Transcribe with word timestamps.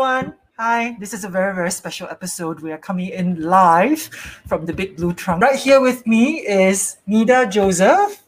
everyone. 0.00 0.34
Hi, 0.56 0.96
this 0.98 1.12
is 1.12 1.24
a 1.24 1.28
very, 1.28 1.54
very 1.54 1.70
special 1.70 2.08
episode. 2.08 2.60
We 2.60 2.72
are 2.72 2.78
coming 2.78 3.10
in 3.10 3.42
live 3.42 4.00
from 4.48 4.64
the 4.64 4.72
Big 4.72 4.96
Blue 4.96 5.12
Trunk. 5.12 5.42
Right 5.42 5.58
here 5.58 5.78
with 5.78 6.06
me 6.06 6.40
is 6.40 6.96
Meeda 7.06 7.50
Joseph. 7.50 8.24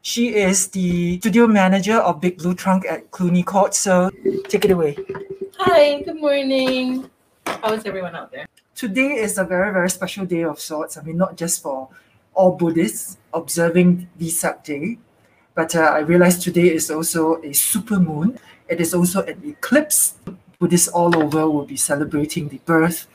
She 0.00 0.34
is 0.34 0.68
the 0.68 1.18
studio 1.18 1.46
manager 1.46 1.96
of 1.96 2.22
Big 2.22 2.38
Blue 2.38 2.54
Trunk 2.54 2.86
at 2.88 3.10
Cluny 3.10 3.42
Court. 3.42 3.74
So 3.74 4.10
take 4.48 4.64
it 4.64 4.70
away. 4.70 4.96
Hi, 5.58 6.00
good 6.00 6.16
morning. 6.16 7.10
How 7.44 7.74
is 7.74 7.84
everyone 7.84 8.16
out 8.16 8.32
there? 8.32 8.46
Today 8.74 9.12
is 9.16 9.36
a 9.36 9.44
very, 9.44 9.74
very 9.74 9.90
special 9.90 10.24
day 10.24 10.44
of 10.44 10.58
sorts. 10.58 10.96
I 10.96 11.02
mean, 11.02 11.18
not 11.18 11.36
just 11.36 11.62
for 11.62 11.90
all 12.32 12.56
Buddhists 12.56 13.18
observing 13.34 14.08
Vesak 14.18 14.64
Day, 14.64 14.96
but 15.54 15.76
uh, 15.76 15.80
I 15.80 15.98
realize 15.98 16.42
today 16.42 16.72
is 16.72 16.90
also 16.90 17.42
a 17.42 17.52
super 17.52 18.00
moon. 18.00 18.38
It 18.68 18.80
is 18.80 18.94
also 18.94 19.22
an 19.22 19.42
eclipse. 19.44 20.14
Buddhists 20.58 20.88
all 20.88 21.16
over 21.16 21.48
will 21.50 21.66
be 21.66 21.76
celebrating 21.76 22.48
the 22.48 22.58
birth, 22.64 23.06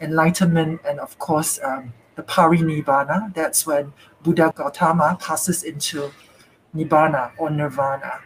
enlightenment, 0.00 0.80
and 0.84 0.98
of 0.98 1.18
course, 1.18 1.60
um, 1.62 1.92
the 2.16 2.22
parinibbana. 2.22 3.32
That's 3.34 3.66
when 3.66 3.92
Buddha 4.22 4.52
Gautama 4.54 5.16
passes 5.20 5.62
into 5.62 6.10
nibbana 6.74 7.32
or 7.38 7.50
nirvana. 7.50 8.20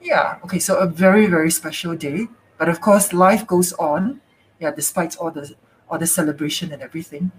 Yeah, 0.00 0.38
okay, 0.44 0.58
so 0.58 0.78
a 0.78 0.86
very, 0.86 1.26
very 1.26 1.50
special 1.50 1.94
day. 1.94 2.28
But 2.58 2.68
of 2.68 2.80
course, 2.80 3.12
life 3.12 3.46
goes 3.46 3.72
on. 3.74 4.20
Yeah, 4.58 4.70
despite 4.70 5.16
all 5.16 5.30
the 5.30 5.54
all 5.90 5.98
the 5.98 6.06
celebration 6.06 6.72
and 6.72 6.82
everything. 6.82 7.32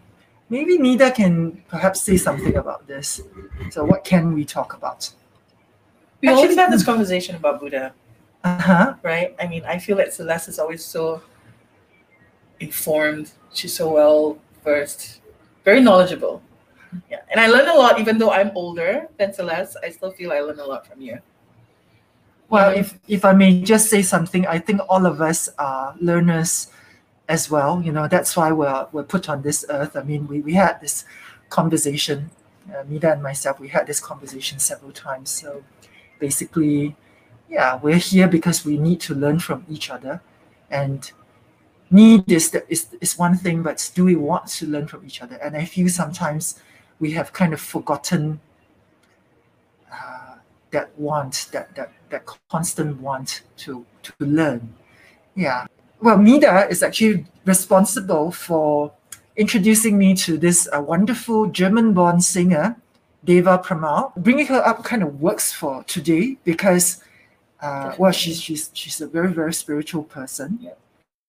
Maybe 0.49 0.77
Meeda 0.77 1.15
can 1.15 1.63
perhaps 1.69 2.01
say 2.01 2.17
something 2.17 2.55
about 2.57 2.85
this. 2.87 3.21
So, 3.69 3.85
what 3.85 4.03
can 4.03 4.33
we 4.33 4.43
talk 4.43 4.73
about? 4.73 5.11
We 6.21 6.27
always 6.27 6.57
have 6.57 6.71
this 6.71 6.83
conversation 6.83 7.35
about 7.35 7.61
Buddha, 7.61 7.93
Uh 8.43 8.59
huh. 8.59 8.95
right? 9.03 9.35
I 9.39 9.47
mean, 9.47 9.63
I 9.65 9.77
feel 9.77 9.97
that 9.97 10.13
Celeste 10.13 10.49
is 10.49 10.59
always 10.59 10.83
so 10.83 11.21
informed. 12.59 13.31
She's 13.53 13.73
so 13.73 13.93
well 13.93 14.37
versed, 14.63 15.21
very 15.63 15.81
knowledgeable. 15.81 16.41
Yeah, 17.09 17.21
and 17.29 17.39
I 17.39 17.47
learn 17.47 17.69
a 17.69 17.75
lot, 17.75 17.99
even 17.99 18.17
though 18.17 18.31
I'm 18.31 18.51
older 18.55 19.07
than 19.17 19.33
Celeste. 19.33 19.77
I 19.83 19.89
still 19.89 20.11
feel 20.11 20.31
I 20.31 20.41
learn 20.41 20.59
a 20.59 20.65
lot 20.65 20.85
from 20.87 21.01
you. 21.01 21.19
Well, 22.49 22.75
if 22.75 22.99
if 23.07 23.23
I 23.23 23.33
may 23.33 23.61
just 23.61 23.89
say 23.89 24.01
something, 24.01 24.45
I 24.47 24.59
think 24.59 24.81
all 24.89 25.05
of 25.05 25.21
us 25.21 25.47
are 25.57 25.95
learners 26.01 26.67
as 27.29 27.49
well. 27.49 27.81
You 27.81 27.93
know, 27.93 28.07
that's 28.07 28.35
why 28.35 28.51
we're 28.51 28.87
we're 28.91 29.03
put 29.03 29.29
on 29.29 29.41
this 29.41 29.63
earth. 29.69 29.95
I 29.95 30.03
mean, 30.03 30.27
we 30.27 30.41
we 30.41 30.53
had 30.53 30.81
this 30.81 31.05
conversation, 31.49 32.29
uh, 32.69 32.83
Meeda 32.83 33.13
and 33.13 33.23
myself. 33.23 33.59
We 33.59 33.69
had 33.69 33.87
this 33.87 34.01
conversation 34.01 34.59
several 34.59 34.91
times. 34.91 35.29
So 35.29 35.63
basically, 36.19 36.95
yeah, 37.51 37.79
we're 37.83 37.97
here 37.97 38.27
because 38.27 38.65
we 38.65 38.77
need 38.77 38.99
to 39.01 39.13
learn 39.13 39.39
from 39.39 39.65
each 39.69 39.89
other, 39.91 40.21
and 40.69 41.11
need 41.91 42.31
is 42.31 42.51
the, 42.51 42.63
is 42.71 42.87
is 43.01 43.19
one 43.19 43.35
thing, 43.35 43.61
but 43.61 43.91
do 43.93 44.05
we 44.05 44.15
want 44.15 44.47
to 44.47 44.65
learn 44.65 44.87
from 44.87 45.05
each 45.05 45.21
other? 45.21 45.35
And 45.43 45.57
I 45.57 45.65
feel 45.65 45.89
sometimes 45.89 46.55
we 46.99 47.11
have 47.11 47.33
kind 47.33 47.53
of 47.53 47.59
forgotten 47.59 48.39
uh, 49.91 50.35
that 50.71 50.97
want, 50.97 51.49
that 51.51 51.75
that 51.75 51.91
that 52.09 52.23
constant 52.49 53.01
want 53.01 53.41
to 53.57 53.85
to 54.03 54.13
learn. 54.19 54.73
Yeah. 55.35 55.67
Well, 56.01 56.17
Meeda 56.17 56.71
is 56.71 56.81
actually 56.81 57.25
responsible 57.45 58.31
for 58.31 58.91
introducing 59.35 59.97
me 59.97 60.15
to 60.15 60.37
this 60.37 60.67
uh, 60.75 60.81
wonderful 60.81 61.47
German-born 61.47 62.21
singer, 62.21 62.75
Deva 63.23 63.59
Premal. 63.59 64.11
Bringing 64.15 64.47
her 64.47 64.65
up 64.65 64.83
kind 64.83 65.03
of 65.03 65.21
works 65.21 65.53
for 65.53 65.83
today 65.83 66.37
because, 66.43 67.03
uh, 67.61 67.95
well, 67.97 68.11
she's 68.11 68.41
she's 68.41 68.69
she's 68.73 69.01
a 69.01 69.07
very 69.07 69.31
very 69.33 69.53
spiritual 69.53 70.03
person. 70.03 70.59
Yeah. 70.61 70.71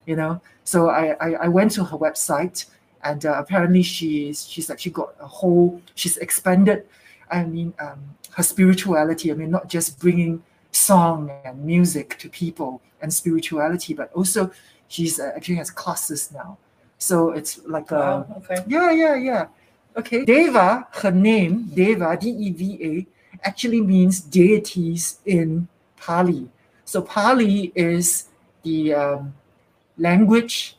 You 0.06 0.16
know, 0.16 0.40
so 0.64 0.88
I 0.90 1.16
I, 1.20 1.34
I 1.44 1.48
went 1.48 1.70
to 1.72 1.84
her 1.84 1.96
website 1.96 2.66
and 3.04 3.24
uh, 3.24 3.34
apparently 3.38 3.82
she's 3.82 4.46
she's 4.46 4.70
actually 4.70 4.92
got 4.92 5.14
a 5.20 5.26
whole 5.26 5.80
she's 5.94 6.16
expanded. 6.18 6.86
I 7.30 7.44
mean, 7.44 7.72
um, 7.78 8.00
her 8.36 8.42
spirituality. 8.42 9.30
I 9.30 9.34
mean, 9.34 9.50
not 9.50 9.68
just 9.68 9.98
bringing 10.00 10.42
song 10.72 11.30
and 11.44 11.64
music 11.64 12.18
to 12.18 12.28
people 12.28 12.80
and 13.00 13.12
spirituality, 13.12 13.94
but 13.94 14.12
also 14.12 14.50
she's 14.88 15.20
uh, 15.20 15.32
actually 15.36 15.56
has 15.56 15.70
classes 15.70 16.30
now. 16.32 16.58
So 16.98 17.30
it's 17.32 17.60
like 17.66 17.90
a 17.90 17.94
Wow, 17.94 18.42
okay. 18.44 18.62
yeah, 18.66 18.90
yeah, 18.90 19.14
yeah. 19.16 19.46
Okay. 19.96 20.24
Deva, 20.24 20.86
her 20.92 21.10
name, 21.10 21.68
Deva, 21.74 22.16
D 22.16 22.30
E 22.30 22.50
V 22.50 22.78
A, 22.82 23.06
actually 23.46 23.80
means 23.80 24.20
deities 24.20 25.18
in 25.26 25.68
Pali. 26.02 26.50
So 26.84 27.00
Pali 27.00 27.70
is 27.74 28.26
the 28.62 28.94
um, 28.94 29.34
language, 29.96 30.76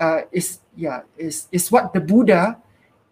uh, 0.00 0.22
is 0.32 0.58
yeah, 0.76 1.02
is 1.16 1.46
is 1.52 1.70
what 1.70 1.94
the 1.94 2.00
Buddha 2.00 2.58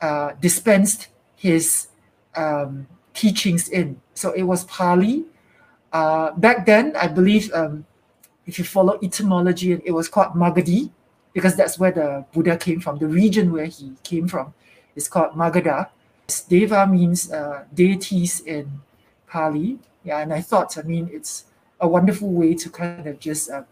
uh, 0.01 0.33
dispensed 0.43 1.09
his 1.37 1.89
um, 2.35 2.87
teachings 3.15 3.69
in. 3.69 4.01
So 4.15 4.33
it 4.33 4.43
was 4.43 4.65
Pali. 4.65 5.25
Uh, 5.93 6.33
back 6.35 6.67
then, 6.67 6.97
I 6.97 7.07
believe 7.07 7.53
um, 7.55 7.87
if 8.45 8.59
you 8.59 8.65
follow 8.65 8.99
etymology, 9.03 9.73
it 9.73 9.93
was 9.93 10.09
called 10.09 10.35
Magadhi 10.35 10.91
because 11.33 11.55
that's 11.55 11.79
where 11.79 11.93
the 11.93 12.25
Buddha 12.33 12.57
came 12.57 12.81
from. 12.81 12.99
The 12.99 13.07
region 13.07 13.53
where 13.53 13.67
he 13.67 13.95
came 14.03 14.27
from 14.27 14.53
is 14.97 15.07
called 15.07 15.33
Magadha. 15.39 15.89
Deva 16.49 16.87
means 16.87 17.31
uh, 17.31 17.65
deities 17.73 18.41
in 18.41 18.83
Pali. 19.29 19.79
Yeah, 20.07 20.21
and 20.21 20.33
I 20.33 20.41
thought, 20.41 20.79
I 20.79 20.83
mean, 20.83 21.11
it's 21.13 21.47
a 21.81 21.89
wonderful 21.89 22.31
way 22.31 22.55
to 22.55 22.71
kind 22.71 23.09
of 23.09 23.19
just 23.19 23.51
uh, 23.51 23.65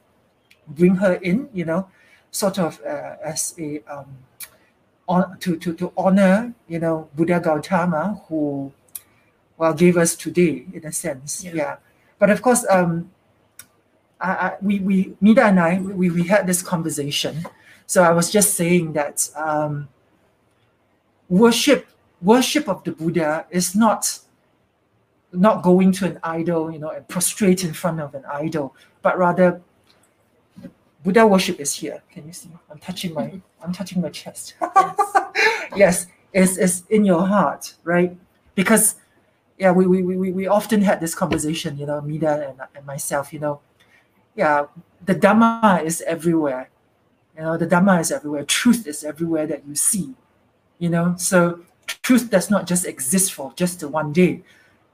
bring 0.66 0.96
her 0.96 1.14
in, 1.14 1.48
you 1.54 1.64
know, 1.64 1.88
sort 2.32 2.58
of 2.58 2.80
uh, 2.82 3.14
as 3.24 3.54
a 3.56 3.80
um, 3.86 4.18
on, 5.06 5.38
to, 5.38 5.56
to 5.56 5.72
to 5.74 5.92
honor, 5.96 6.52
you 6.66 6.80
know, 6.80 7.08
Buddha 7.14 7.38
Gautama 7.38 8.20
who, 8.26 8.72
well, 9.56 9.72
gave 9.72 9.96
us 9.96 10.16
today 10.16 10.66
in 10.72 10.84
a 10.84 10.90
sense. 10.92 11.44
Yeah. 11.44 11.54
Yeah, 11.54 11.76
but 12.18 12.30
of 12.30 12.42
course, 12.42 12.66
um, 12.68 13.12
I, 14.20 14.30
I, 14.30 14.56
we 14.60 14.80
we 14.80 15.14
Meeda 15.22 15.50
and 15.50 15.60
I 15.60 15.78
we, 15.78 16.10
we 16.10 16.24
had 16.24 16.48
this 16.48 16.62
conversation. 16.62 17.46
So 17.86 18.02
I 18.02 18.10
was 18.10 18.28
just 18.28 18.54
saying 18.54 18.94
that 18.94 19.30
um, 19.36 19.88
worship 21.28 21.86
worship 22.20 22.68
of 22.68 22.82
the 22.82 22.90
Buddha 22.90 23.46
is 23.50 23.76
not 23.76 24.18
not 25.34 25.62
going 25.62 25.92
to 25.92 26.06
an 26.06 26.18
idol, 26.22 26.70
you 26.70 26.78
know, 26.78 26.90
and 26.90 27.06
prostrate 27.08 27.64
in 27.64 27.72
front 27.72 28.00
of 28.00 28.14
an 28.14 28.24
idol, 28.26 28.74
but 29.02 29.18
rather 29.18 29.60
Buddha 31.02 31.26
worship 31.26 31.60
is 31.60 31.74
here. 31.74 32.02
Can 32.10 32.26
you 32.26 32.32
see? 32.32 32.50
I'm 32.70 32.78
touching 32.78 33.12
my 33.12 33.40
I'm 33.62 33.72
touching 33.72 34.00
my 34.00 34.08
chest. 34.08 34.54
yes, 35.76 36.06
it's, 36.32 36.56
it's 36.56 36.82
in 36.88 37.04
your 37.04 37.26
heart, 37.26 37.74
right? 37.84 38.16
Because 38.54 38.96
yeah, 39.58 39.70
we, 39.70 39.86
we, 39.86 40.02
we, 40.02 40.32
we 40.32 40.46
often 40.46 40.82
had 40.82 41.00
this 41.00 41.14
conversation, 41.14 41.78
you 41.78 41.86
know, 41.86 42.00
Meeda 42.00 42.50
and, 42.50 42.60
and 42.74 42.86
myself, 42.86 43.32
you 43.32 43.38
know, 43.38 43.60
yeah, 44.34 44.66
the 45.04 45.14
Dhamma 45.14 45.84
is 45.84 46.02
everywhere. 46.02 46.70
You 47.36 47.42
know, 47.42 47.56
the 47.56 47.66
Dhamma 47.66 48.00
is 48.00 48.10
everywhere. 48.10 48.44
Truth 48.44 48.86
is 48.86 49.04
everywhere 49.04 49.46
that 49.46 49.66
you 49.66 49.74
see. 49.74 50.14
You 50.78 50.88
know, 50.88 51.14
so 51.16 51.60
truth 51.86 52.30
does 52.30 52.50
not 52.50 52.66
just 52.66 52.84
exist 52.84 53.32
for 53.32 53.52
just 53.56 53.80
the 53.80 53.88
one 53.88 54.12
day. 54.12 54.42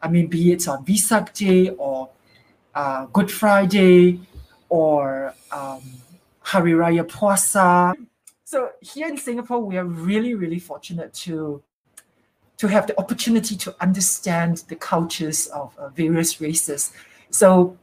I 0.02 0.08
mean, 0.08 0.26
be 0.28 0.52
it 0.52 0.66
on 0.68 0.84
Vesak 0.84 1.32
Day 1.34 1.70
or 1.70 2.10
uh, 2.74 3.06
Good 3.06 3.30
Friday 3.30 4.20
or 4.68 5.34
um, 5.52 5.82
Hari 6.40 6.72
Raya 6.72 7.04
Puasa. 7.04 7.94
So 8.44 8.70
here 8.80 9.08
in 9.08 9.16
Singapore, 9.16 9.60
we 9.60 9.76
are 9.76 9.84
really, 9.84 10.34
really 10.34 10.58
fortunate 10.58 11.12
to 11.24 11.62
to 12.58 12.66
have 12.68 12.86
the 12.86 12.98
opportunity 13.00 13.56
to 13.56 13.74
understand 13.80 14.64
the 14.68 14.76
cultures 14.76 15.46
of 15.46 15.74
uh, 15.78 15.88
various 15.88 16.42
races. 16.42 16.92
So 17.30 17.78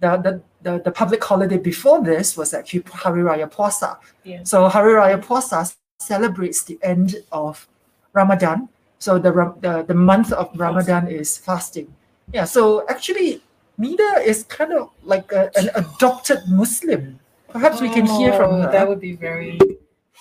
the, 0.00 0.16
the, 0.16 0.42
the, 0.62 0.82
the 0.82 0.90
public 0.90 1.22
holiday 1.22 1.56
before 1.56 2.02
this 2.02 2.36
was 2.36 2.52
actually 2.52 2.82
Hari 2.92 3.22
Raya 3.22 3.48
Puasa. 3.48 3.96
Yeah. 4.24 4.42
So 4.42 4.68
Hari 4.68 4.94
Raya 4.94 5.22
Puasa 5.22 5.72
celebrates 6.00 6.64
the 6.64 6.80
end 6.82 7.14
of 7.30 7.68
Ramadan. 8.12 8.68
So 8.98 9.18
the, 9.18 9.30
the, 9.60 9.84
the 9.86 9.94
month 9.94 10.32
of 10.32 10.50
Ramadan 10.58 11.08
is 11.08 11.38
fasting. 11.38 11.94
Yeah, 12.32 12.44
so 12.44 12.86
actually, 12.88 13.42
Meeda 13.78 14.24
is 14.24 14.44
kind 14.44 14.72
of 14.72 14.90
like 15.04 15.30
a, 15.32 15.50
an 15.56 15.70
adopted 15.74 16.40
Muslim. 16.48 17.18
Perhaps 17.48 17.80
we 17.80 17.88
can 17.88 18.06
hear 18.06 18.32
from 18.32 18.54
Oh, 18.54 18.62
her. 18.62 18.72
That 18.72 18.88
would 18.88 19.00
be 19.00 19.14
very 19.14 19.58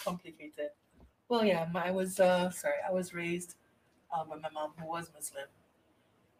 complicated. 0.03 0.69
Well, 1.27 1.43
yeah, 1.43 1.67
my, 1.73 1.87
I 1.87 1.91
was 1.91 2.19
uh, 2.19 2.49
sorry, 2.51 2.75
I 2.87 2.93
was 2.93 3.13
raised 3.13 3.55
um, 4.15 4.29
by 4.29 4.37
my 4.37 4.49
mom 4.53 4.71
who 4.79 4.87
was 4.87 5.09
Muslim, 5.13 5.47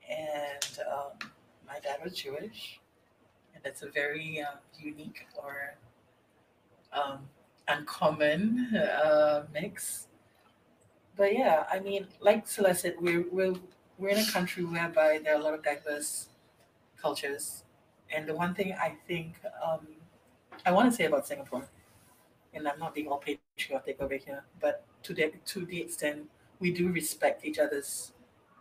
and 0.08 0.80
um, 0.90 1.30
my 1.68 1.80
dad 1.80 2.00
was 2.04 2.14
Jewish, 2.14 2.80
and 3.54 3.66
it's 3.66 3.82
a 3.82 3.90
very 3.90 4.42
uh, 4.42 4.56
unique 4.80 5.28
or 5.36 5.76
um, 6.94 7.20
uncommon 7.68 8.74
uh, 8.78 9.44
mix. 9.54 10.07
But 11.18 11.34
yeah, 11.34 11.66
I 11.72 11.80
mean, 11.80 12.08
like 12.22 12.48
Celeste 12.48 12.82
said, 12.82 12.96
we're 13.02 13.26
we're 13.32 13.56
we're 13.98 14.10
in 14.10 14.20
a 14.20 14.32
country 14.32 14.64
whereby 14.64 15.20
there 15.24 15.34
are 15.34 15.40
a 15.40 15.44
lot 15.44 15.56
of 15.56 15.64
diverse 15.64 16.30
cultures, 17.02 17.64
and 18.14 18.28
the 18.28 18.36
one 18.36 18.54
thing 18.54 18.74
I 18.74 18.96
think 19.08 19.36
um, 19.66 19.88
I 20.66 20.72
want 20.72 20.90
to 20.92 20.96
say 20.96 21.06
about 21.06 21.28
Singapore, 21.28 21.68
and 22.54 22.68
I'm 22.68 22.78
not 22.80 22.94
being 22.94 23.08
all 23.08 23.18
patriotic 23.18 24.00
over 24.00 24.16
here, 24.16 24.44
but 24.62 24.86
to 25.04 25.14
the 25.14 25.34
to 25.46 25.66
the 25.66 25.82
extent 25.82 26.30
we 26.60 26.72
do 26.72 26.90
respect 26.90 27.44
each 27.46 27.58
other's 27.58 28.14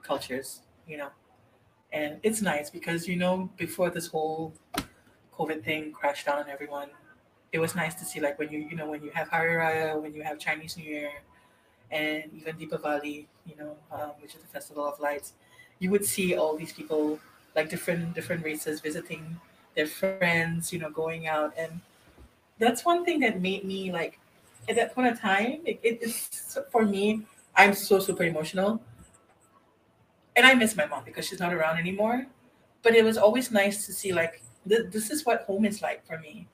cultures, 0.02 0.62
you 0.86 0.96
know, 0.96 1.10
and 1.92 2.20
it's 2.22 2.40
nice 2.40 2.70
because 2.70 3.06
you 3.06 3.16
know 3.16 3.50
before 3.58 3.90
this 3.90 4.06
whole 4.06 4.54
COVID 5.38 5.62
thing 5.62 5.92
crashed 5.92 6.24
down 6.24 6.38
on 6.38 6.48
everyone, 6.48 6.88
it 7.52 7.58
was 7.58 7.74
nice 7.74 7.94
to 7.96 8.06
see 8.06 8.20
like 8.20 8.38
when 8.38 8.50
you 8.50 8.60
you 8.60 8.76
know 8.76 8.88
when 8.88 9.02
you 9.02 9.10
have 9.10 9.28
Hari 9.28 9.54
Raya, 9.54 10.00
when 10.00 10.14
you 10.14 10.22
have 10.22 10.38
Chinese 10.38 10.78
New 10.78 10.84
Year, 10.84 11.10
and 11.90 12.24
even 12.34 12.56
Deepavali, 12.56 13.26
you 13.46 13.56
know, 13.56 13.76
um, 13.92 14.10
which 14.20 14.34
is 14.34 14.40
the 14.40 14.48
festival 14.48 14.86
of 14.86 14.98
lights, 15.00 15.34
you 15.78 15.90
would 15.90 16.04
see 16.04 16.36
all 16.36 16.56
these 16.56 16.72
people 16.72 17.18
like 17.54 17.68
different 17.70 18.14
different 18.14 18.44
races 18.44 18.80
visiting 18.80 19.38
their 19.74 19.86
friends, 19.86 20.72
you 20.72 20.78
know, 20.78 20.90
going 20.90 21.26
out, 21.26 21.52
and 21.56 21.80
that's 22.58 22.84
one 22.84 23.04
thing 23.04 23.20
that 23.20 23.40
made 23.40 23.64
me 23.64 23.92
like 23.92 24.18
at 24.68 24.76
that 24.76 24.94
point 24.94 25.08
of 25.08 25.20
time. 25.20 25.60
It, 25.64 25.80
it, 25.82 25.98
it's 26.02 26.58
for 26.70 26.84
me. 26.84 27.22
I'm 27.56 27.74
so 27.74 27.98
super 27.98 28.24
emotional, 28.24 28.82
and 30.34 30.46
I 30.46 30.54
miss 30.54 30.76
my 30.76 30.86
mom 30.86 31.04
because 31.04 31.26
she's 31.26 31.40
not 31.40 31.52
around 31.54 31.78
anymore. 31.78 32.26
But 32.82 32.94
it 32.94 33.04
was 33.04 33.16
always 33.16 33.50
nice 33.50 33.86
to 33.86 33.92
see 33.92 34.12
like 34.12 34.42
th- 34.68 34.90
this 34.90 35.10
is 35.10 35.24
what 35.24 35.42
home 35.42 35.64
is 35.64 35.82
like 35.82 36.06
for 36.06 36.18
me. 36.18 36.46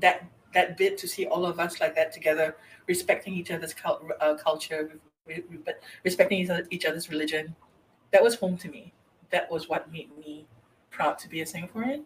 That 0.00 0.26
that 0.54 0.76
bit 0.76 0.96
to 0.98 1.08
see 1.08 1.26
all 1.26 1.44
of 1.44 1.60
us 1.60 1.80
like 1.80 1.94
that 1.94 2.12
together, 2.12 2.56
respecting 2.86 3.34
each 3.34 3.50
other's 3.50 3.74
cul- 3.74 4.08
uh, 4.20 4.34
culture, 4.34 4.90
but 5.64 5.82
respecting 6.04 6.38
each, 6.40 6.50
other, 6.50 6.66
each 6.70 6.84
other's 6.84 7.10
religion. 7.10 7.54
That 8.12 8.22
was 8.22 8.34
home 8.34 8.56
to 8.58 8.68
me. 8.68 8.92
That 9.30 9.50
was 9.50 9.68
what 9.68 9.90
made 9.92 10.16
me 10.18 10.46
proud 10.90 11.18
to 11.18 11.28
be 11.28 11.40
a 11.40 11.44
Singaporean. 11.44 12.04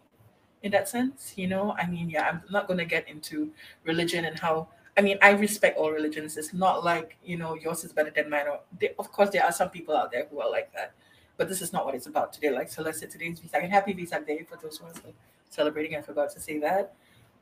In 0.63 0.71
that 0.71 0.89
sense, 0.89 1.33
you 1.37 1.47
know, 1.47 1.73
I 1.77 1.87
mean, 1.87 2.09
yeah, 2.09 2.27
I'm 2.27 2.41
not 2.49 2.67
going 2.67 2.79
to 2.79 2.85
get 2.85 3.07
into 3.07 3.51
religion 3.85 4.25
and 4.25 4.37
how. 4.37 4.67
I 4.97 5.01
mean, 5.01 5.17
I 5.21 5.31
respect 5.31 5.77
all 5.77 5.91
religions. 5.91 6.35
It's 6.35 6.53
not 6.53 6.83
like 6.83 7.15
you 7.23 7.37
know 7.37 7.55
yours 7.55 7.85
is 7.85 7.93
better 7.93 8.11
than 8.13 8.29
mine. 8.29 8.47
Or 8.47 8.59
they, 8.77 8.89
of 8.99 9.09
course, 9.13 9.29
there 9.29 9.45
are 9.45 9.53
some 9.53 9.69
people 9.69 9.95
out 9.95 10.11
there 10.11 10.25
who 10.29 10.41
are 10.41 10.51
like 10.51 10.73
that, 10.73 10.91
but 11.37 11.47
this 11.47 11.61
is 11.61 11.71
not 11.71 11.85
what 11.85 11.95
it's 11.95 12.07
about 12.07 12.33
today. 12.33 12.49
Like 12.49 12.69
so 12.69 12.83
let's 12.83 12.99
Celeste 12.99 13.13
today's 13.13 13.39
Vesak 13.39 13.63
and 13.63 13.71
happy 13.71 13.93
Vesak 13.93 14.27
Day 14.27 14.45
for 14.49 14.57
those 14.57 14.77
who 14.79 14.87
are 14.87 15.13
celebrating. 15.49 15.95
I 15.95 16.01
forgot 16.01 16.29
to 16.31 16.41
say 16.41 16.59
that. 16.59 16.93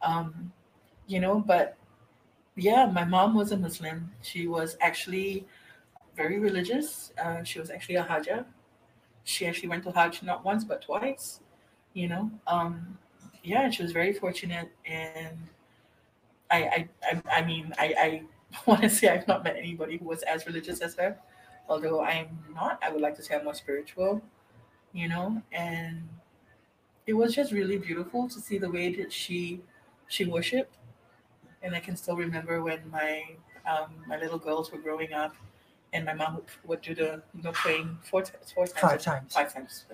Um, 0.03 0.51
you 1.07 1.19
know, 1.19 1.39
but 1.39 1.77
yeah, 2.55 2.85
my 2.87 3.05
mom 3.05 3.35
was 3.35 3.51
a 3.51 3.57
Muslim. 3.57 4.11
She 4.21 4.47
was 4.47 4.77
actually 4.81 5.45
very 6.15 6.39
religious. 6.39 7.13
Uh, 7.23 7.43
she 7.43 7.59
was 7.59 7.69
actually 7.69 7.95
a 7.95 8.03
Hajjah. 8.03 8.45
She 9.23 9.45
actually 9.45 9.69
went 9.69 9.83
to 9.83 9.91
Hajj 9.91 10.23
not 10.23 10.43
once 10.45 10.63
but 10.63 10.81
twice. 10.81 11.41
You 11.93 12.07
know, 12.09 12.31
um, 12.47 12.97
yeah, 13.43 13.63
and 13.63 13.73
she 13.73 13.83
was 13.83 13.91
very 13.91 14.13
fortunate. 14.13 14.69
And 14.85 15.37
I, 16.49 16.63
I, 16.63 16.89
I, 17.03 17.39
I 17.39 17.45
mean, 17.45 17.73
I, 17.77 17.93
I 17.99 18.21
want 18.65 18.81
to 18.81 18.89
say 18.89 19.09
I've 19.09 19.27
not 19.27 19.43
met 19.43 19.55
anybody 19.57 19.97
who 19.97 20.05
was 20.05 20.23
as 20.23 20.45
religious 20.45 20.81
as 20.81 20.95
her. 20.95 21.17
Although 21.69 22.01
I'm 22.01 22.39
not, 22.55 22.79
I 22.81 22.91
would 22.91 23.01
like 23.01 23.15
to 23.15 23.23
say 23.23 23.35
I'm 23.35 23.43
more 23.43 23.53
spiritual. 23.53 24.21
You 24.93 25.09
know, 25.09 25.41
and 25.51 26.07
it 27.05 27.13
was 27.13 27.33
just 27.35 27.51
really 27.51 27.77
beautiful 27.77 28.27
to 28.29 28.39
see 28.39 28.57
the 28.57 28.69
way 28.69 28.93
that 28.95 29.11
she 29.11 29.61
she 30.07 30.25
worshipped 30.25 30.76
and 31.67 31.75
I 31.75 31.79
can 31.79 31.95
still 31.95 32.15
remember 32.15 32.63
when 32.63 32.79
my 32.91 33.23
um, 33.71 33.91
my 34.07 34.17
little 34.17 34.39
girls 34.39 34.71
were 34.71 34.79
growing 34.79 35.13
up, 35.13 35.35
and 35.93 36.05
my 36.05 36.13
mom 36.13 36.35
would, 36.35 36.45
would 36.65 36.81
do 36.81 36.95
the 36.95 37.21
you 37.35 37.43
know 37.43 37.51
praying 37.51 37.97
four 38.03 38.21
times, 38.23 38.51
four 38.53 38.65
times, 38.67 38.79
Five 38.81 39.01
times. 39.03 39.33
five 39.33 39.53
times, 39.53 39.85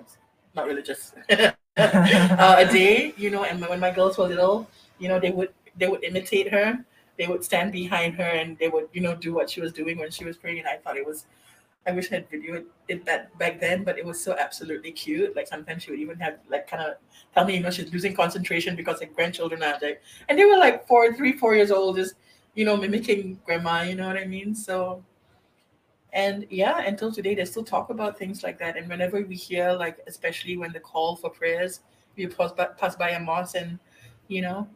not 0.55 0.67
religious, 0.67 1.13
uh, 1.31 2.55
a 2.57 2.65
day. 2.71 3.13
You 3.17 3.29
know, 3.31 3.43
and 3.43 3.59
when 3.67 3.79
my 3.79 3.91
girls 3.91 4.17
were 4.17 4.27
little, 4.27 4.67
you 4.99 5.07
know, 5.07 5.19
they 5.19 5.31
would 5.31 5.49
they 5.77 5.87
would 5.87 6.03
imitate 6.03 6.51
her. 6.51 6.83
They 7.17 7.27
would 7.27 7.43
stand 7.43 7.71
behind 7.71 8.15
her 8.15 8.23
and 8.41 8.57
they 8.57 8.69
would 8.69 8.87
you 8.93 9.01
know 9.01 9.15
do 9.15 9.33
what 9.33 9.49
she 9.49 9.61
was 9.61 9.71
doing 9.73 9.97
when 9.99 10.11
she 10.11 10.25
was 10.25 10.37
praying. 10.37 10.59
And 10.59 10.67
I 10.67 10.77
thought 10.77 10.97
it 10.97 11.05
was. 11.05 11.25
I 11.85 11.91
wish 11.91 12.11
I 12.11 12.15
had 12.15 12.31
videoed 12.31 12.65
it 12.87 13.05
that 13.05 13.37
back 13.37 13.59
then, 13.59 13.83
but 13.83 13.97
it 13.97 14.05
was 14.05 14.23
so 14.23 14.35
absolutely 14.37 14.91
cute. 14.91 15.35
Like 15.35 15.47
sometimes 15.47 15.83
she 15.83 15.91
would 15.91 15.99
even 15.99 16.17
have 16.19 16.39
like 16.49 16.69
kind 16.69 16.81
of 16.81 16.95
tell 17.33 17.45
me, 17.45 17.55
you 17.55 17.59
know, 17.59 17.71
she's 17.71 17.91
losing 17.91 18.15
concentration 18.15 18.75
because 18.75 19.01
her 19.01 19.07
grandchildren 19.07 19.61
are 19.63 19.77
like, 19.81 20.01
and 20.29 20.39
they 20.39 20.45
were 20.45 20.57
like 20.57 20.87
four, 20.87 21.13
three, 21.13 21.33
four 21.33 21.55
years 21.55 21.71
old, 21.71 21.97
just 21.97 22.15
you 22.55 22.65
know, 22.65 22.77
mimicking 22.77 23.39
grandma. 23.45 23.81
You 23.81 23.95
know 23.95 24.07
what 24.07 24.17
I 24.17 24.25
mean? 24.25 24.55
So, 24.55 25.03
and 26.13 26.45
yeah, 26.49 26.81
until 26.81 27.11
today, 27.11 27.35
they 27.35 27.45
still 27.45 27.63
talk 27.63 27.89
about 27.89 28.17
things 28.17 28.43
like 28.43 28.59
that. 28.59 28.77
And 28.77 28.87
whenever 28.87 29.21
we 29.21 29.35
hear, 29.35 29.73
like, 29.73 29.99
especially 30.07 30.57
when 30.57 30.71
the 30.71 30.79
call 30.79 31.15
for 31.15 31.29
prayers, 31.29 31.81
we 32.15 32.27
pass 32.27 32.51
by, 32.51 32.65
pass 32.65 32.95
by 32.95 33.09
a 33.09 33.19
mosque, 33.19 33.55
and 33.55 33.79
you 34.27 34.41
know, 34.41 34.67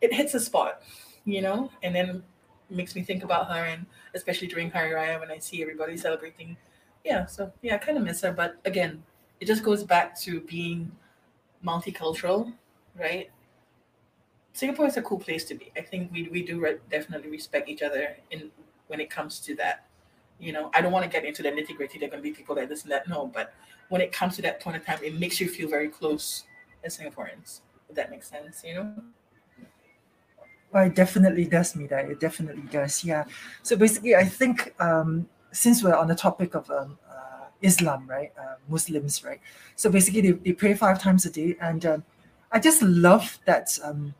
it 0.00 0.12
hits 0.14 0.34
a 0.34 0.40
spot, 0.40 0.82
you 1.24 1.42
know, 1.42 1.70
and 1.82 1.94
then 1.94 2.22
makes 2.70 2.94
me 2.94 3.02
think 3.02 3.24
about 3.24 3.48
her, 3.48 3.64
and 3.64 3.86
especially 4.14 4.48
during 4.48 4.70
Hari 4.70 4.90
Raya 4.90 5.20
when 5.20 5.30
I 5.30 5.38
see 5.38 5.62
everybody 5.62 5.96
celebrating. 5.96 6.56
Yeah, 7.04 7.26
so 7.26 7.52
yeah, 7.62 7.74
I 7.74 7.78
kind 7.78 7.98
of 7.98 8.04
miss 8.04 8.20
her, 8.22 8.32
but 8.32 8.56
again, 8.64 9.02
it 9.40 9.46
just 9.46 9.62
goes 9.62 9.84
back 9.84 10.18
to 10.20 10.40
being 10.40 10.90
multicultural, 11.64 12.52
right? 12.98 13.30
Singapore 14.52 14.86
is 14.86 14.96
a 14.96 15.02
cool 15.02 15.18
place 15.18 15.44
to 15.44 15.54
be. 15.54 15.70
I 15.76 15.82
think 15.82 16.10
we, 16.10 16.28
we 16.28 16.42
do 16.42 16.58
re- 16.58 16.78
definitely 16.90 17.30
respect 17.30 17.68
each 17.68 17.82
other 17.82 18.16
in 18.30 18.50
when 18.86 19.00
it 19.00 19.10
comes 19.10 19.38
to 19.40 19.54
that. 19.56 19.86
You 20.38 20.52
know, 20.52 20.70
I 20.74 20.80
don't 20.80 20.92
want 20.92 21.04
to 21.04 21.10
get 21.10 21.24
into 21.24 21.42
the 21.42 21.50
nitty 21.50 21.76
gritty. 21.76 21.98
There 21.98 22.08
are 22.08 22.10
going 22.10 22.22
to 22.22 22.28
be 22.28 22.34
people 22.34 22.54
that 22.54 22.68
this 22.68 22.82
and 22.82 22.92
that. 22.92 23.08
No, 23.08 23.26
but 23.26 23.52
when 23.88 24.00
it 24.00 24.12
comes 24.12 24.36
to 24.36 24.42
that 24.42 24.60
point 24.60 24.76
of 24.76 24.84
time, 24.84 24.98
it 25.02 25.18
makes 25.18 25.40
you 25.40 25.48
feel 25.48 25.68
very 25.68 25.88
close 25.88 26.44
as 26.84 26.98
Singaporeans. 26.98 27.60
If 27.88 27.96
that 27.96 28.10
makes 28.10 28.28
sense, 28.28 28.62
you 28.64 28.74
know. 28.74 28.94
Well, 30.72 30.84
it 30.86 30.94
definitely 30.94 31.46
does, 31.46 31.72
Meeda. 31.74 32.10
It 32.10 32.20
definitely 32.20 32.68
does. 32.70 33.04
Yeah. 33.04 33.24
So 33.62 33.76
basically, 33.76 34.14
I 34.14 34.24
think 34.24 34.74
um, 34.80 35.28
since 35.52 35.82
we're 35.82 35.94
on 35.94 36.08
the 36.08 36.14
topic 36.14 36.54
of 36.54 36.70
um, 36.70 36.98
uh, 37.08 37.46
Islam, 37.62 38.06
right, 38.06 38.32
uh, 38.38 38.56
Muslims, 38.68 39.24
right. 39.24 39.40
So 39.76 39.90
basically, 39.90 40.20
they, 40.20 40.32
they 40.32 40.52
pray 40.52 40.74
five 40.74 41.00
times 41.00 41.24
a 41.24 41.30
day, 41.30 41.56
and 41.60 41.86
um, 41.86 42.04
I 42.52 42.58
just 42.58 42.82
love 42.82 43.38
that. 43.46 43.78
Um, 43.82 44.14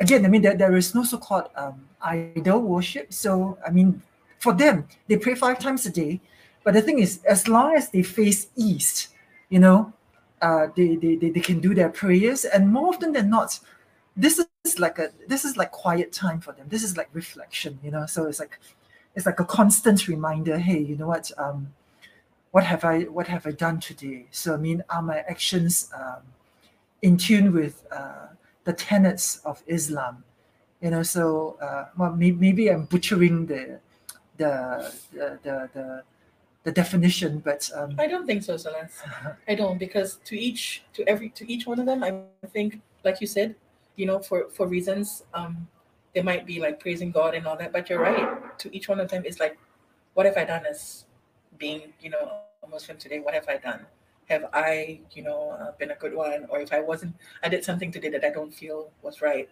again, 0.00 0.24
I 0.24 0.28
mean, 0.28 0.42
there, 0.42 0.56
there 0.56 0.76
is 0.76 0.94
no 0.94 1.04
so-called 1.04 1.48
um, 1.54 1.86
idol 2.02 2.60
worship. 2.60 3.12
So 3.12 3.58
I 3.64 3.70
mean, 3.70 4.02
for 4.40 4.52
them, 4.52 4.88
they 5.06 5.16
pray 5.16 5.34
five 5.34 5.58
times 5.58 5.86
a 5.86 5.90
day. 5.90 6.20
But 6.64 6.74
the 6.74 6.82
thing 6.82 6.98
is, 6.98 7.22
as 7.24 7.46
long 7.46 7.76
as 7.76 7.90
they 7.90 8.02
face 8.02 8.48
east, 8.56 9.08
you 9.50 9.60
know, 9.60 9.92
uh, 10.42 10.66
they, 10.74 10.96
they, 10.96 11.14
they, 11.14 11.30
they 11.30 11.40
can 11.40 11.60
do 11.60 11.74
their 11.74 11.90
prayers, 11.90 12.44
and 12.44 12.72
more 12.72 12.88
often 12.88 13.12
than 13.12 13.30
not, 13.30 13.60
this 14.16 14.44
is 14.74 14.78
like 14.78 14.98
a 14.98 15.10
this 15.26 15.44
is 15.44 15.56
like 15.56 15.70
quiet 15.70 16.12
time 16.12 16.40
for 16.40 16.52
them. 16.52 16.66
This 16.68 16.82
is 16.82 16.96
like 16.96 17.08
reflection, 17.12 17.78
you 17.82 17.90
know. 17.90 18.06
So 18.06 18.26
it's 18.26 18.40
like 18.40 18.58
it's 19.14 19.26
like 19.26 19.40
a 19.40 19.44
constant 19.44 20.08
reminder. 20.08 20.58
Hey, 20.58 20.78
you 20.78 20.96
know 20.96 21.06
what? 21.08 21.30
Um, 21.38 21.72
what 22.50 22.64
have 22.64 22.84
I 22.84 23.02
what 23.02 23.28
have 23.28 23.46
I 23.46 23.50
done 23.50 23.80
today? 23.80 24.26
So 24.30 24.54
I 24.54 24.56
mean, 24.56 24.82
are 24.90 25.02
my 25.02 25.18
actions 25.18 25.90
um, 25.94 26.22
in 27.02 27.16
tune 27.16 27.52
with 27.52 27.86
uh, 27.90 28.28
the 28.64 28.72
tenets 28.72 29.38
of 29.44 29.62
Islam? 29.66 30.24
You 30.80 30.90
know, 30.90 31.02
so 31.02 31.56
uh, 31.60 31.86
well, 31.96 32.12
maybe, 32.12 32.36
maybe 32.36 32.68
I'm 32.68 32.84
butchering 32.84 33.46
the 33.46 33.80
the 34.36 34.92
the 35.12 35.38
the, 35.42 35.70
the, 35.74 36.02
the 36.64 36.72
definition, 36.72 37.40
but 37.40 37.70
um, 37.74 37.94
I 37.98 38.06
don't 38.06 38.26
think 38.26 38.42
so, 38.42 38.56
Celeste. 38.56 39.02
I 39.48 39.54
don't 39.54 39.78
because 39.78 40.16
to 40.24 40.38
each 40.38 40.82
to 40.94 41.06
every 41.08 41.30
to 41.30 41.50
each 41.50 41.66
one 41.66 41.78
of 41.78 41.86
them, 41.86 42.02
I 42.04 42.22
think, 42.48 42.80
like 43.04 43.20
you 43.20 43.26
said, 43.26 43.54
you 43.96 44.06
know, 44.06 44.18
for 44.20 44.48
for 44.50 44.66
reasons, 44.66 45.24
um, 45.34 45.66
they 46.14 46.22
might 46.22 46.46
be 46.46 46.60
like 46.60 46.80
praising 46.80 47.10
God 47.10 47.34
and 47.34 47.46
all 47.46 47.56
that. 47.56 47.72
But 47.72 47.88
you're 47.90 48.00
right. 48.00 48.58
To 48.58 48.74
each 48.76 48.88
one 48.88 49.00
of 49.00 49.08
them 49.10 49.24
is 49.24 49.40
like, 49.40 49.58
what 50.14 50.26
have 50.26 50.36
I 50.36 50.44
done 50.44 50.64
as 50.66 51.04
being, 51.58 51.92
you 52.00 52.10
know, 52.10 52.40
a 52.62 52.68
Muslim 52.68 52.96
today? 52.98 53.18
What 53.20 53.34
have 53.34 53.48
I 53.48 53.56
done? 53.58 53.86
Have 54.28 54.46
I, 54.52 55.00
you 55.12 55.22
know, 55.22 55.50
uh, 55.50 55.72
been 55.78 55.90
a 55.92 55.94
good 55.94 56.14
one? 56.14 56.46
Or 56.48 56.60
if 56.60 56.72
I 56.72 56.80
wasn't, 56.80 57.14
I 57.42 57.48
did 57.48 57.64
something 57.64 57.92
today 57.92 58.08
that 58.10 58.24
I 58.24 58.30
don't 58.30 58.52
feel 58.52 58.90
was 59.02 59.20
right. 59.22 59.48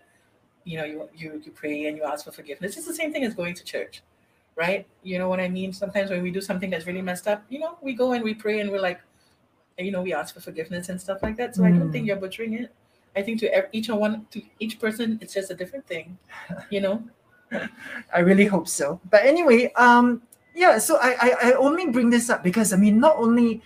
You 0.65 0.79
know, 0.79 0.85
you 0.85 1.09
you 1.15 1.41
you 1.45 1.53
pray 1.53 1.87
and 1.87 1.97
you 1.97 2.05
ask 2.05 2.25
for 2.25 2.33
forgiveness. 2.33 2.77
It's 2.77 2.87
the 2.87 2.95
same 2.95 3.13
thing 3.13 3.25
as 3.25 3.35
going 3.35 3.55
to 3.55 3.65
church, 3.65 4.03
right? 4.57 4.87
You 5.03 5.19
know 5.19 5.29
what 5.29 5.41
I 5.41 5.49
mean? 5.49 5.73
Sometimes 5.73 6.11
when 6.11 6.23
we 6.23 6.31
do 6.31 6.41
something 6.41 6.71
that's 6.71 6.87
really 6.87 7.03
messed 7.03 7.29
up, 7.29 7.45
you 7.51 7.59
know, 7.59 7.77
we 7.83 7.93
go 7.95 8.13
and 8.13 8.25
we 8.25 8.35
pray 8.35 8.61
and 8.61 8.71
we're 8.71 8.81
like, 8.81 9.01
you 9.79 9.91
know, 9.93 10.03
we 10.03 10.15
ask 10.15 10.35
for 10.35 10.41
forgiveness 10.41 10.89
and 10.89 11.01
stuff 11.01 11.23
like 11.23 11.37
that. 11.37 11.55
So 11.55 11.65
I 11.65 11.71
don't 11.71 11.93
think 11.93 12.05
Mm. 12.05 12.09
you're 12.09 12.17
butchering 12.17 12.55
it. 12.55 12.73
I 13.17 13.23
think 13.23 13.41
to 13.41 13.69
each 13.73 13.89
one, 13.89 14.27
to 14.31 14.43
each 14.59 14.81
person, 14.81 15.19
it's 15.23 15.35
just 15.35 15.51
a 15.51 15.55
different 15.55 15.87
thing, 15.87 16.19
you 16.71 16.81
know. 16.81 17.03
I 18.15 18.21
really 18.21 18.47
hope 18.47 18.69
so. 18.69 19.01
But 19.11 19.25
anyway, 19.25 19.73
um, 19.75 20.23
yeah. 20.55 20.79
So 20.79 20.97
I, 21.01 21.17
I 21.21 21.31
I 21.43 21.53
only 21.53 21.91
bring 21.91 22.11
this 22.11 22.31
up 22.31 22.43
because 22.43 22.73
I 22.73 22.77
mean, 22.77 22.99
not 22.99 23.17
only, 23.17 23.63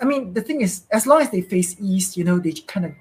I 0.00 0.04
mean, 0.04 0.32
the 0.32 0.40
thing 0.40 0.60
is, 0.60 0.84
as 0.90 1.06
long 1.06 1.20
as 1.20 1.30
they 1.30 1.42
face 1.42 1.76
east, 1.80 2.16
you 2.16 2.24
know, 2.24 2.38
they 2.38 2.52
kind 2.52 2.86
of 2.86 2.92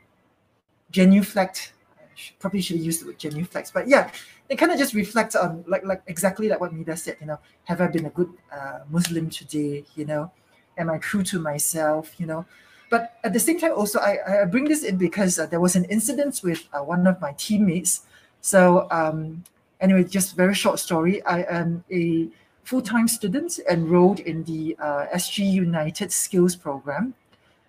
genuflect. 0.91 1.73
Should, 2.15 2.37
probably 2.37 2.61
should 2.61 2.79
use 2.79 2.99
the 2.99 3.07
word 3.07 3.17
genuflect, 3.17 3.71
but 3.73 3.87
yeah, 3.87 4.11
they 4.47 4.55
kind 4.55 4.71
of 4.71 4.77
just 4.77 4.93
reflect 4.93 5.35
on 5.35 5.63
like 5.67 5.83
like 5.83 6.03
exactly 6.05 6.47
like 6.47 6.59
what 6.59 6.71
Meeda 6.71 6.97
said. 6.97 7.17
You 7.19 7.27
know, 7.27 7.39
have 7.63 7.81
I 7.81 7.87
been 7.87 8.05
a 8.05 8.11
good 8.11 8.29
uh, 8.51 8.79
Muslim 8.89 9.29
today? 9.29 9.83
You 9.95 10.05
know, 10.05 10.31
am 10.77 10.89
I 10.89 10.99
true 10.99 11.23
to 11.23 11.39
myself? 11.39 12.13
You 12.19 12.27
know, 12.27 12.45
but 12.93 13.17
at 13.23 13.33
the 13.33 13.39
same 13.39 13.59
time, 13.59 13.71
also 13.71 13.97
I, 13.97 14.43
I 14.43 14.45
bring 14.45 14.65
this 14.65 14.83
in 14.83 14.97
because 14.97 15.39
uh, 15.39 15.47
there 15.47 15.59
was 15.59 15.75
an 15.75 15.85
incident 15.85 16.41
with 16.43 16.61
uh, 16.71 16.83
one 16.83 17.07
of 17.07 17.19
my 17.19 17.33
teammates. 17.39 18.01
So 18.41 18.87
um, 18.91 19.43
anyway, 19.81 20.03
just 20.03 20.35
very 20.35 20.53
short 20.53 20.77
story. 20.77 21.25
I 21.25 21.41
am 21.59 21.83
a 21.91 22.27
full-time 22.63 23.07
student 23.07 23.59
enrolled 23.67 24.19
in 24.19 24.43
the 24.43 24.77
uh, 24.79 25.07
SG 25.15 25.37
United 25.51 26.11
Skills 26.11 26.55
Program. 26.55 27.15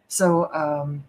So 0.08 0.52
um, 0.52 1.04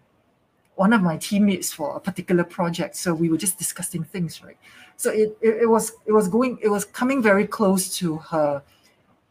one 0.76 0.94
of 0.94 1.02
my 1.02 1.18
teammates 1.18 1.70
for 1.74 1.94
a 1.94 2.00
particular 2.00 2.44
project. 2.44 2.96
So 2.96 3.12
we 3.12 3.28
were 3.28 3.36
just 3.36 3.58
discussing 3.58 4.02
things, 4.02 4.42
right? 4.42 4.56
So 4.96 5.10
it, 5.10 5.36
it, 5.42 5.64
it 5.64 5.68
was 5.68 5.92
it 6.06 6.12
was 6.12 6.26
going 6.26 6.58
it 6.62 6.68
was 6.68 6.86
coming 6.86 7.22
very 7.22 7.46
close 7.46 7.94
to 7.98 8.16
her 8.32 8.62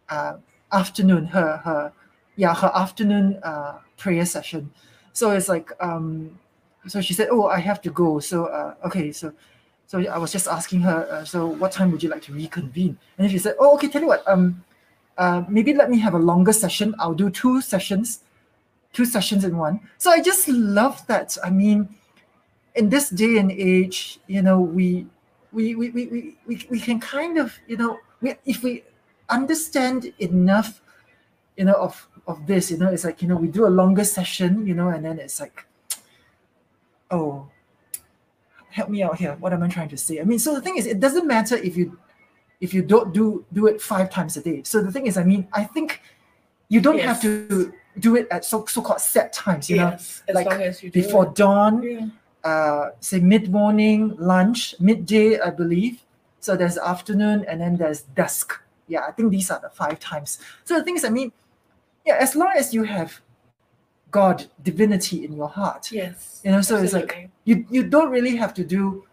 uh, 0.10 0.34
afternoon 0.72 1.26
her 1.26 1.58
her 1.58 1.92
yeah 2.36 2.54
her 2.54 2.72
afternoon 2.76 3.40
uh, 3.44 3.80
prayer 3.98 4.26
session. 4.26 4.72
So 5.14 5.32
it's 5.32 5.50
like 5.50 5.72
um, 5.80 6.40
so 6.88 7.02
she 7.02 7.14
said, 7.14 7.30
oh 7.32 7.48
I 7.48 7.60
have 7.60 7.82
to 7.82 7.90
go. 7.90 8.20
So 8.20 8.46
uh, 8.46 8.76
okay 8.86 9.12
so 9.12 9.34
so 9.88 10.00
I 10.00 10.18
was 10.18 10.32
just 10.32 10.48
asking 10.48 10.82
her, 10.82 11.08
uh, 11.12 11.24
so 11.24 11.46
what 11.46 11.72
time 11.72 11.92
would 11.92 12.02
you 12.02 12.10
like 12.10 12.24
to 12.24 12.34
reconvene? 12.34 12.98
And 13.18 13.30
she 13.30 13.38
said, 13.38 13.56
oh, 13.60 13.76
okay, 13.76 13.88
tell 13.88 14.02
you 14.02 14.08
what, 14.08 14.28
um, 14.28 14.64
uh, 15.18 15.44
maybe 15.48 15.74
let 15.74 15.92
me 15.92 16.00
have 16.00 16.16
a 16.16 16.20
longer 16.20 16.54
session. 16.54 16.96
I'll 16.98 17.14
do 17.14 17.30
two 17.30 17.62
sessions, 17.62 18.22
two 18.94 19.06
sessions 19.06 19.44
in 19.44 19.58
one. 19.58 19.80
So 20.00 20.10
I 20.10 20.22
just 20.22 20.48
love 20.48 21.06
that. 21.06 21.38
I 21.44 21.52
mean, 21.52 21.88
in 22.74 22.90
this 22.90 23.10
day 23.10 23.38
and 23.38 23.52
age, 23.52 24.20
you 24.28 24.42
know, 24.42 24.60
we 24.60 25.06
we 25.54 25.76
we 25.76 25.92
we 25.92 26.08
we, 26.08 26.38
we, 26.48 26.68
we 26.70 26.80
can 26.80 27.00
kind 27.00 27.38
of, 27.38 27.54
you 27.68 27.78
know, 27.78 28.00
we, 28.22 28.36
if 28.46 28.64
we 28.64 28.84
understand 29.30 30.12
enough, 30.18 30.82
you 31.58 31.66
know, 31.66 31.76
of 31.76 32.08
of 32.28 32.46
this, 32.48 32.72
you 32.72 32.78
know, 32.78 32.90
it's 32.90 33.04
like, 33.04 33.22
you 33.22 33.28
know, 33.28 33.36
we 33.36 33.48
do 33.48 33.66
a 33.68 33.70
longer 33.82 34.04
session, 34.04 34.66
you 34.66 34.74
know, 34.74 34.90
and 34.90 35.06
then 35.06 35.20
it's 35.20 35.40
like, 35.40 35.66
oh, 37.12 37.48
help 38.72 38.90
me 38.90 39.04
out 39.04 39.18
here. 39.18 39.36
What 39.40 39.54
am 39.54 39.64
I 39.64 39.68
trying 39.68 39.90
to 39.90 39.98
say? 39.98 40.20
I 40.20 40.24
mean, 40.24 40.40
so 40.40 40.54
the 40.54 40.62
thing 40.62 40.78
is, 40.78 40.86
it 40.86 41.00
doesn't 41.00 41.28
matter 41.28 41.56
if 41.56 41.78
you 41.78 41.98
if 42.62 42.74
you 42.74 42.82
don't 42.82 43.14
do 43.14 43.46
do 43.54 43.68
it 43.68 43.82
five 43.82 44.10
times 44.10 44.38
a 44.38 44.42
day. 44.42 44.64
So 44.64 44.82
the 44.82 44.92
thing 44.92 45.08
is, 45.08 45.18
I 45.18 45.24
mean, 45.24 45.48
I 45.54 45.64
think 45.66 46.02
you 46.70 46.82
don't 46.82 46.98
Yes. 46.98 47.06
have 47.06 47.22
to 47.22 47.74
do 48.00 48.16
it 48.16 48.28
at 48.32 48.44
so 48.44 48.66
so 48.66 48.82
called 48.82 49.02
set 49.02 49.32
times. 49.34 49.70
You 49.70 49.78
yes, 49.78 50.24
as 50.28 50.36
like 50.36 50.48
long 50.48 50.62
as 50.62 50.82
you 50.84 50.90
do 50.90 51.00
know, 51.00 51.06
before 51.06 51.26
it. 51.28 51.36
dawn, 51.36 51.84
Yeah. 51.84 52.08
uh, 52.44 52.90
say 53.00 53.20
mid 53.20 53.52
morning, 53.52 54.16
lunch, 54.18 54.76
midday, 54.80 55.40
I 55.40 55.52
believe. 55.52 56.02
So 56.40 56.56
there's 56.56 56.78
afternoon, 56.78 57.46
and 57.48 57.62
then 57.62 57.78
there's 57.78 58.02
dusk. 58.16 58.62
Yeah, 58.88 59.02
I 59.08 59.12
think 59.12 59.32
these 59.32 59.50
are 59.52 59.60
the 59.60 59.70
five 59.70 60.00
times. 60.00 60.40
So 60.64 60.76
the 60.78 60.84
thing 60.84 60.96
is, 60.96 61.04
I 61.06 61.10
mean, 61.10 61.32
yeah, 62.06 62.16
as 62.20 62.36
long 62.36 62.52
as 62.56 62.74
you 62.74 62.84
have 62.84 63.22
God 64.12 64.46
divinity 64.64 65.26
in 65.26 65.34
your 65.34 65.50
heart, 65.50 65.92
Yes. 65.92 66.42
you 66.44 66.52
know, 66.52 66.62
so 66.62 66.78
it's 66.78 66.94
like 66.94 67.30
you 67.44 67.66
you 67.70 67.84
don't 67.84 68.12
really 68.12 68.36
have 68.38 68.54
to 68.54 68.64
do 68.64 69.04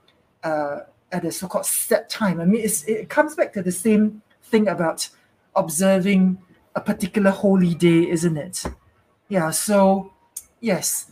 uh, 0.44 0.80
at 1.10 1.24
a 1.24 1.32
so-called 1.32 1.66
set 1.66 2.08
time. 2.08 2.40
I 2.40 2.44
mean, 2.44 2.62
it's, 2.62 2.84
it 2.84 3.08
comes 3.08 3.34
back 3.34 3.52
to 3.54 3.62
the 3.62 3.72
same 3.72 4.22
thing 4.44 4.68
about 4.68 5.08
observing 5.56 6.38
a 6.74 6.80
particular 6.80 7.30
holy 7.30 7.74
day, 7.74 8.08
isn't 8.08 8.36
it? 8.36 8.64
Yeah. 9.28 9.50
So, 9.50 10.12
yes. 10.60 11.10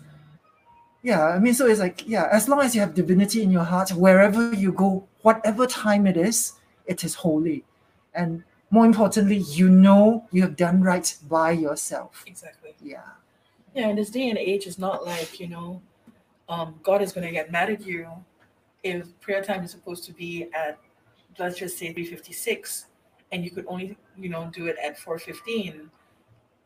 Yeah. 1.02 1.24
I 1.26 1.38
mean, 1.38 1.54
so 1.54 1.66
it's 1.66 1.80
like 1.80 2.06
yeah, 2.06 2.28
as 2.30 2.48
long 2.48 2.60
as 2.60 2.74
you 2.74 2.80
have 2.80 2.94
divinity 2.94 3.42
in 3.42 3.50
your 3.50 3.64
heart, 3.64 3.90
wherever 3.90 4.52
you 4.54 4.72
go, 4.72 5.06
whatever 5.22 5.66
time 5.66 6.06
it 6.06 6.16
is, 6.16 6.52
it 6.86 7.04
is 7.04 7.14
holy, 7.14 7.64
and 8.14 8.44
more 8.70 8.86
importantly, 8.86 9.38
you 9.38 9.68
know 9.68 10.26
you 10.30 10.42
have 10.42 10.56
done 10.56 10.82
right 10.82 11.16
by 11.28 11.52
yourself. 11.52 12.24
exactly. 12.26 12.74
Yeah. 12.80 13.02
Yeah, 13.74 13.88
in 13.88 13.96
this 13.96 14.10
day 14.10 14.28
and 14.30 14.38
age, 14.38 14.66
it's 14.66 14.78
not 14.78 15.06
like, 15.06 15.38
you 15.38 15.48
know, 15.48 15.80
um, 16.48 16.80
God 16.82 17.02
is 17.02 17.12
going 17.12 17.26
to 17.26 17.32
get 17.32 17.52
mad 17.52 17.70
at 17.70 17.86
you 17.86 18.08
if 18.82 19.18
prayer 19.20 19.42
time 19.42 19.62
is 19.62 19.70
supposed 19.70 20.04
to 20.04 20.12
be 20.12 20.48
at, 20.54 20.78
let's 21.38 21.58
just 21.58 21.78
say 21.78 21.92
356, 21.92 22.86
and 23.32 23.44
you 23.44 23.50
could 23.50 23.64
only, 23.68 23.96
you 24.16 24.28
know, 24.28 24.50
do 24.52 24.66
it 24.66 24.76
at 24.82 24.98
415. 24.98 25.90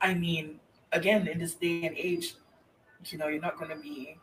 I 0.01 0.15
mean, 0.15 0.61
again, 0.93 1.29
in 1.29 1.39
this 1.39 1.55
day 1.55 1.85
and 1.85 1.97
age, 1.97 2.35
you 3.07 3.19
know, 3.19 3.29
you're 3.29 3.41
not 3.41 3.59
going 3.59 3.71
to 3.71 3.77
be, 3.77 4.17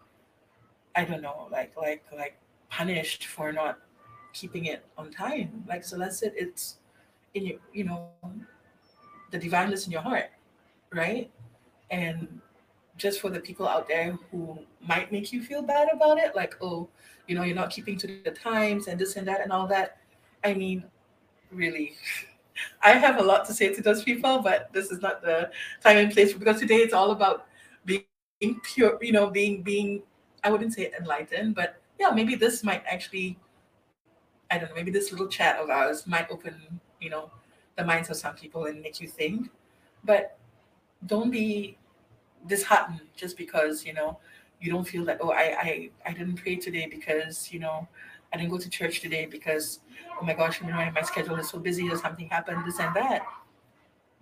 I 0.95 1.05
don't 1.05 1.21
know, 1.21 1.47
like, 1.51 1.77
like, 1.77 2.03
like 2.15 2.37
punished 2.69 3.27
for 3.27 3.51
not 3.51 3.79
keeping 4.33 4.65
it 4.65 4.85
on 4.97 5.11
time. 5.11 5.63
Like 5.67 5.83
Celeste, 5.83 6.31
it's 6.35 6.77
in 7.33 7.45
your, 7.45 7.59
you 7.73 7.83
know, 7.83 8.09
the 9.31 9.37
divineness 9.37 9.85
in 9.85 9.91
your 9.91 10.01
heart, 10.01 10.29
right? 10.93 11.31
And 11.89 12.41
just 12.97 13.19
for 13.21 13.29
the 13.29 13.39
people 13.39 13.67
out 13.67 13.87
there 13.87 14.17
who 14.29 14.59
might 14.87 15.11
make 15.11 15.31
you 15.33 15.41
feel 15.41 15.61
bad 15.61 15.87
about 15.93 16.17
it, 16.17 16.35
like, 16.35 16.55
oh, 16.61 16.87
you 17.27 17.35
know, 17.35 17.43
you're 17.43 17.55
not 17.55 17.69
keeping 17.69 17.97
to 17.97 18.07
the 18.23 18.31
times 18.31 18.87
and 18.87 18.99
this 18.99 19.15
and 19.15 19.27
that 19.27 19.41
and 19.41 19.51
all 19.51 19.67
that. 19.67 19.97
I 20.43 20.53
mean, 20.53 20.83
really, 21.51 21.93
I 22.83 22.91
have 22.91 23.17
a 23.19 23.23
lot 23.23 23.45
to 23.45 23.53
say 23.53 23.73
to 23.73 23.81
those 23.81 24.03
people, 24.03 24.39
but 24.39 24.71
this 24.73 24.91
is 24.91 25.01
not 25.01 25.21
the 25.21 25.51
time 25.81 25.97
and 25.97 26.11
place 26.11 26.33
because 26.33 26.59
today 26.59 26.77
it's 26.77 26.93
all 26.93 27.11
about 27.11 27.47
being 27.85 28.03
pure, 28.63 28.97
you 29.01 29.11
know, 29.11 29.29
being 29.29 29.61
being 29.61 30.03
I 30.43 30.49
wouldn't 30.49 30.73
say 30.73 30.91
enlightened, 30.99 31.55
but 31.55 31.81
yeah, 31.99 32.09
maybe 32.09 32.35
this 32.35 32.63
might 32.63 32.83
actually 32.87 33.39
I 34.49 34.57
don't 34.57 34.69
know, 34.69 34.75
maybe 34.75 34.91
this 34.91 35.11
little 35.11 35.27
chat 35.27 35.57
of 35.57 35.69
ours 35.69 36.05
might 36.05 36.29
open, 36.29 36.81
you 37.01 37.09
know, 37.09 37.31
the 37.75 37.83
minds 37.83 38.09
of 38.09 38.15
some 38.15 38.35
people 38.35 38.65
and 38.65 38.81
make 38.81 39.01
you 39.01 39.07
think. 39.07 39.49
But 40.03 40.37
don't 41.05 41.31
be 41.31 41.77
disheartened 42.47 43.01
just 43.15 43.37
because 43.37 43.85
you 43.85 43.93
know 43.93 44.17
you 44.59 44.71
don't 44.71 44.87
feel 44.87 45.05
that 45.05 45.17
oh 45.21 45.31
I, 45.31 45.55
I 45.61 45.89
i 46.07 46.13
didn't 46.13 46.35
pray 46.35 46.55
today 46.55 46.87
because 46.89 47.51
you 47.51 47.59
know 47.59 47.87
i 48.33 48.37
didn't 48.37 48.51
go 48.51 48.57
to 48.57 48.69
church 48.69 49.01
today 49.01 49.25
because 49.25 49.79
oh 50.19 50.25
my 50.25 50.33
gosh 50.33 50.61
you 50.61 50.67
know 50.67 50.91
my 50.93 51.01
schedule 51.01 51.35
is 51.37 51.49
so 51.49 51.59
busy 51.59 51.89
or 51.89 51.97
something 51.97 52.27
happened 52.29 52.63
this 52.65 52.79
and 52.79 52.95
that. 52.95 53.23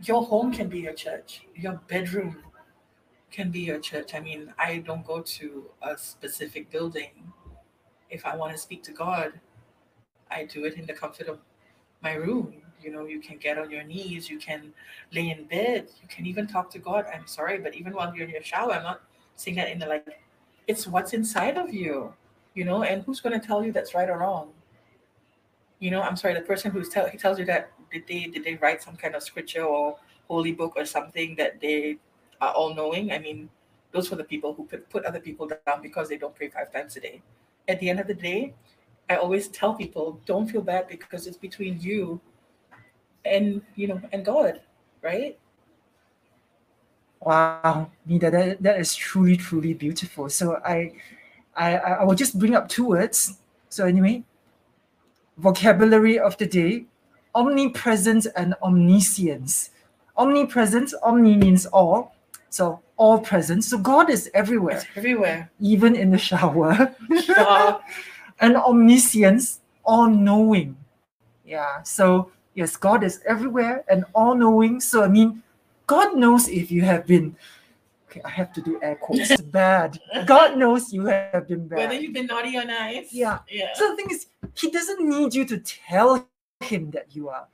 Your 0.03 0.23
home 0.23 0.53
can 0.53 0.69
be 0.69 0.79
your 0.79 0.93
church. 0.93 1.45
Your 1.55 1.73
bedroom 1.89 2.37
can 3.31 3.51
be 3.51 3.59
your 3.59 3.79
church. 3.79 4.15
I 4.15 4.19
mean 4.19 4.53
i 4.57 4.77
don't 4.77 5.05
go 5.05 5.21
to 5.21 5.65
a 5.81 5.97
specific 5.97 6.69
building. 6.71 7.33
If 8.09 8.25
i 8.25 8.35
want 8.35 8.51
to 8.53 8.57
speak 8.57 8.83
to 8.83 8.91
god 8.91 9.33
i 10.31 10.45
do 10.45 10.65
it 10.65 10.75
in 10.75 10.85
the 10.85 10.93
comfort 10.93 11.27
of 11.27 11.39
my 12.01 12.13
room 12.13 12.61
you 12.81 12.91
know 12.91 13.05
you 13.05 13.19
can 13.19 13.37
get 13.37 13.57
on 13.57 13.69
your 13.69 13.83
knees 13.83 14.29
you 14.29 14.37
can 14.37 14.73
lay 15.13 15.29
in 15.29 15.43
bed 15.45 15.87
you 16.01 16.07
can 16.07 16.25
even 16.25 16.47
talk 16.47 16.69
to 16.71 16.79
god. 16.79 17.05
I'm 17.13 17.27
sorry 17.27 17.59
but 17.59 17.75
even 17.75 17.93
while 17.93 18.13
you're 18.15 18.25
in 18.25 18.31
your 18.31 18.43
shower 18.43 18.73
i'm 18.73 18.83
not 18.83 19.01
saying 19.35 19.57
that 19.57 19.69
in 19.69 19.79
the 19.79 19.85
like 19.85 20.21
it's 20.67 20.87
what's 20.87 21.13
inside 21.13 21.57
of 21.57 21.73
you 21.73 22.13
you 22.53 22.65
know 22.65 22.83
and 22.83 23.03
who's 23.03 23.19
going 23.21 23.39
to 23.39 23.45
tell 23.45 23.63
you 23.63 23.71
that's 23.71 23.93
right 23.93 24.09
or 24.09 24.19
wrong? 24.19 24.49
You 25.79 25.91
know 25.91 26.01
i'm 26.01 26.15
sorry 26.15 26.33
the 26.33 26.41
person 26.41 26.71
who's 26.71 26.89
tell 26.89 27.07
he 27.07 27.17
tells 27.17 27.39
you 27.39 27.45
that 27.45 27.71
did 27.91 28.05
they 28.07 28.25
did 28.25 28.43
they 28.43 28.55
write 28.55 28.81
some 28.83 28.95
kind 28.95 29.15
of 29.15 29.23
scripture 29.23 29.63
or 29.63 29.97
holy 30.27 30.51
book 30.51 30.73
or 30.75 30.85
something 30.85 31.35
that 31.35 31.59
they 31.59 31.97
are 32.39 32.53
all 32.53 32.73
knowing? 32.75 33.11
I 33.11 33.19
mean 33.19 33.49
those 33.91 34.11
were 34.11 34.17
the 34.17 34.23
people 34.23 34.53
who 34.53 34.65
put, 34.65 34.87
put 34.89 35.03
other 35.03 35.19
people 35.19 35.47
down 35.47 35.81
because 35.81 36.09
they 36.09 36.17
don't 36.17 36.35
pray 36.35 36.47
five 36.47 36.71
times 36.71 36.95
a 36.95 36.99
day. 36.99 37.23
At 37.67 37.79
the 37.79 37.89
end 37.89 37.99
of 37.99 38.05
the 38.07 38.13
day 38.13 38.53
i 39.09 39.15
always 39.15 39.47
tell 39.47 39.73
people 39.73 40.21
don't 40.25 40.47
feel 40.47 40.61
bad 40.61 40.87
because 40.87 41.25
it's 41.27 41.37
between 41.37 41.79
you 41.81 42.21
and 43.25 43.61
you 43.75 43.87
know 43.87 44.01
and 44.11 44.25
god 44.25 44.61
right 45.01 45.37
Wow, 47.21 47.91
Meeda, 48.07 48.31
that, 48.31 48.63
that 48.63 48.79
is 48.79 48.95
truly, 48.95 49.35
truly 49.35 49.73
beautiful. 49.73 50.29
So 50.29 50.55
I, 50.65 50.93
I, 51.55 51.75
I 51.75 52.03
will 52.03 52.15
just 52.15 52.39
bring 52.39 52.55
up 52.55 52.69
two 52.69 52.85
words. 52.87 53.37
So 53.67 53.85
anyway, 53.85 54.23
vocabulary 55.37 56.17
of 56.17 56.37
the 56.37 56.45
day: 56.45 56.85
omnipresence 57.35 58.25
and 58.25 58.55
omniscience. 58.63 59.71
Omnipresence, 60.15 60.93
omni 61.03 61.35
means 61.35 61.65
all, 61.65 62.15
so 62.49 62.79
all 62.97 63.19
present. 63.19 63.63
So 63.63 63.77
God 63.77 64.09
is 64.09 64.29
everywhere, 64.33 64.77
it's 64.77 64.85
everywhere 64.95 65.51
even 65.59 65.95
in 65.95 66.11
the 66.11 66.17
shower. 66.17 66.95
And 68.41 68.55
omniscience, 68.55 69.59
all 69.83 70.07
knowing. 70.07 70.77
Yeah. 71.43 71.83
So 71.83 72.31
yes, 72.53 72.75
God 72.75 73.03
is 73.03 73.21
everywhere 73.25 73.83
and 73.89 74.05
all 74.13 74.35
knowing. 74.35 74.79
So 74.81 75.03
I 75.03 75.07
mean, 75.07 75.43
God 75.87 76.15
knows 76.17 76.47
if 76.47 76.71
you 76.71 76.83
have 76.83 77.05
been. 77.05 77.35
Okay, 78.09 78.21
I 78.25 78.29
have 78.29 78.51
to 78.53 78.61
do 78.61 78.79
air 78.81 78.95
quotes. 78.95 79.39
bad. 79.53 79.99
God 80.25 80.57
knows 80.57 80.91
you 80.91 81.05
have 81.05 81.47
been 81.47 81.67
bad. 81.67 81.77
whether 81.77 81.93
you've 81.93 82.13
been 82.13 82.25
naughty 82.25 82.57
or 82.57 82.65
nice 82.65 83.13
Yeah. 83.13 83.39
yeah 83.49 83.69
So 83.75 83.89
the 83.91 83.95
thing 83.95 84.07
is, 84.09 84.27
He 84.55 84.71
doesn't 84.71 84.99
need 84.99 85.35
you 85.35 85.45
to 85.45 85.59
tell 85.59 86.27
Him 86.61 86.89
that 86.91 87.15
you 87.15 87.29
are, 87.29 87.47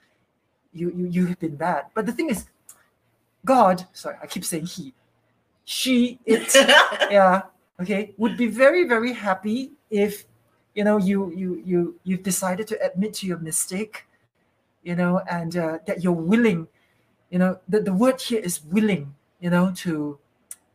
you 0.73 0.91
you 0.95 1.05
you 1.07 1.25
have 1.27 1.39
been 1.39 1.55
bad. 1.55 1.85
But 1.93 2.05
the 2.05 2.13
thing 2.13 2.29
is, 2.29 2.45
God. 3.43 3.85
Sorry, 3.91 4.15
I 4.21 4.27
keep 4.27 4.45
saying 4.45 4.65
He, 4.65 4.93
she, 5.65 6.19
it 6.25 6.53
yeah 7.11 7.41
okay 7.81 8.13
would 8.17 8.37
be 8.37 8.47
very 8.47 8.87
very 8.87 9.11
happy 9.11 9.71
if 9.89 10.25
you 10.75 10.83
know 10.83 10.97
you 10.97 11.31
you 11.35 11.61
you 11.65 11.99
you've 12.03 12.23
decided 12.23 12.67
to 12.67 12.75
admit 12.85 13.13
to 13.13 13.27
your 13.27 13.39
mistake 13.39 14.05
you 14.85 14.95
know 14.95 15.13
and 15.29 15.57
uh, 15.57 15.79
that 15.87 15.97
you're 16.03 16.21
willing 16.33 16.67
you 17.31 17.39
know 17.39 17.59
the, 17.67 17.79
the 17.81 17.93
word 17.93 18.21
here 18.21 18.39
is 18.39 18.63
willing 18.63 19.13
you 19.41 19.49
know 19.49 19.73
to 19.83 20.17